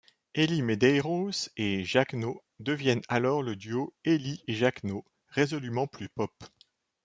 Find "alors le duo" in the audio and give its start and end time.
3.07-3.93